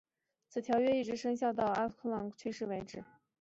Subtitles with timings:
[0.49, 3.03] 此条约一直生效直到贡特拉姆去世为止。